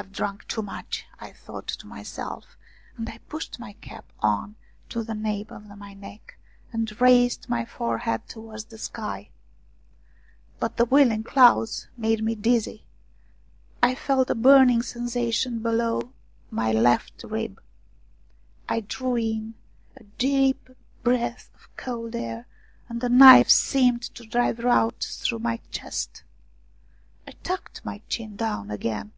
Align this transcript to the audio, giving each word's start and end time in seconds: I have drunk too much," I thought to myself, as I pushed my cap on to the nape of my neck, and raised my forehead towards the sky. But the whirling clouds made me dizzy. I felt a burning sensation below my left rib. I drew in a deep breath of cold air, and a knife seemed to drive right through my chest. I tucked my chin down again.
I 0.00 0.02
have 0.04 0.12
drunk 0.12 0.48
too 0.48 0.62
much," 0.62 1.04
I 1.18 1.30
thought 1.32 1.66
to 1.66 1.86
myself, 1.86 2.56
as 2.98 3.06
I 3.06 3.18
pushed 3.28 3.58
my 3.58 3.74
cap 3.74 4.10
on 4.20 4.56
to 4.88 5.02
the 5.02 5.14
nape 5.14 5.50
of 5.50 5.66
my 5.76 5.92
neck, 5.92 6.38
and 6.72 6.90
raised 7.02 7.50
my 7.50 7.66
forehead 7.66 8.26
towards 8.26 8.64
the 8.66 8.78
sky. 8.78 9.28
But 10.58 10.78
the 10.78 10.86
whirling 10.86 11.22
clouds 11.24 11.88
made 11.98 12.24
me 12.24 12.34
dizzy. 12.34 12.86
I 13.82 13.94
felt 13.94 14.30
a 14.30 14.34
burning 14.34 14.82
sensation 14.82 15.58
below 15.58 16.14
my 16.50 16.72
left 16.72 17.22
rib. 17.24 17.60
I 18.70 18.80
drew 18.80 19.16
in 19.16 19.52
a 19.96 20.04
deep 20.04 20.70
breath 21.02 21.50
of 21.56 21.68
cold 21.76 22.14
air, 22.14 22.46
and 22.88 23.04
a 23.04 23.10
knife 23.10 23.50
seemed 23.50 24.02
to 24.14 24.24
drive 24.24 24.60
right 24.60 24.98
through 25.02 25.40
my 25.40 25.58
chest. 25.70 26.22
I 27.26 27.32
tucked 27.42 27.84
my 27.84 28.00
chin 28.08 28.36
down 28.36 28.70
again. 28.70 29.12